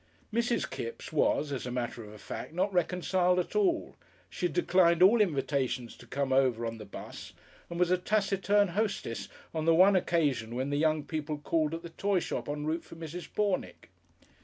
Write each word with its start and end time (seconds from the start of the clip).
Mrs. 0.33 0.67
Kipps 0.67 1.13
was, 1.13 1.51
as 1.51 1.67
a 1.67 1.71
matter 1.71 2.03
of 2.03 2.19
fact, 2.19 2.53
not 2.53 2.73
reconciled 2.73 3.37
at 3.37 3.55
all, 3.55 3.95
she 4.31 4.47
had 4.47 4.53
declined 4.53 5.03
all 5.03 5.21
invitations 5.21 5.95
to 5.97 6.07
come 6.07 6.33
over 6.33 6.65
on 6.65 6.79
the 6.79 6.85
'bus, 6.85 7.33
and 7.69 7.77
was 7.79 7.91
a 7.91 7.99
taciturn 7.99 8.69
hostess 8.69 9.29
on 9.53 9.65
the 9.65 9.75
one 9.75 9.95
occasion 9.95 10.55
when 10.55 10.71
the 10.71 10.77
young 10.77 11.03
people 11.03 11.37
called 11.37 11.75
at 11.75 11.83
the 11.83 11.89
toy 11.89 12.17
shop 12.19 12.49
en 12.49 12.65
route 12.65 12.83
for 12.83 12.95
Mrs. 12.95 13.27
Pornick. 13.35 13.89